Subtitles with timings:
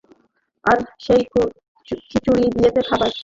[0.65, 1.21] আর সেই
[2.09, 3.11] খিচুড়ি বিয়েতে পাঠাবেন।